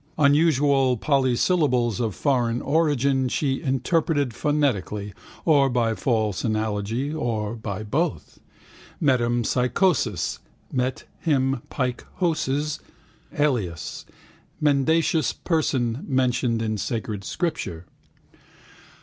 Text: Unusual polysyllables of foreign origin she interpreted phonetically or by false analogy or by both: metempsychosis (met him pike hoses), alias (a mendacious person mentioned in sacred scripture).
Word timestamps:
Unusual 0.17 0.97
polysyllables 0.97 1.99
of 1.99 2.15
foreign 2.15 2.59
origin 2.59 3.29
she 3.29 3.61
interpreted 3.61 4.33
phonetically 4.33 5.13
or 5.45 5.69
by 5.69 5.93
false 5.93 6.43
analogy 6.43 7.13
or 7.13 7.53
by 7.53 7.83
both: 7.83 8.39
metempsychosis 8.99 10.39
(met 10.71 11.03
him 11.19 11.61
pike 11.69 12.03
hoses), 12.15 12.79
alias 13.37 14.03
(a 14.09 14.13
mendacious 14.59 15.33
person 15.33 16.03
mentioned 16.07 16.63
in 16.63 16.79
sacred 16.79 17.23
scripture). 17.23 17.85